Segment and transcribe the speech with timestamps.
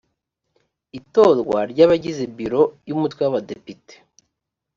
[0.99, 3.93] itorwa ry abagize biro y umutwe w abadepite